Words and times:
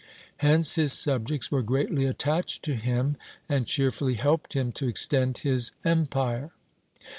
Hence 0.37 0.73
his 0.77 0.91
subjects 0.93 1.51
were 1.51 1.61
greatly 1.61 2.05
attached 2.05 2.63
to 2.63 2.73
him, 2.73 3.17
and 3.47 3.67
cheerfully 3.67 4.15
helped 4.15 4.53
him 4.53 4.71
to 4.71 4.87
extend 4.87 5.37
his 5.37 5.71
empire. 5.85 6.49